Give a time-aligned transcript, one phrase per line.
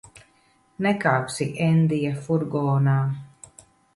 [0.85, 2.97] Nekāpsi Endija furgonā.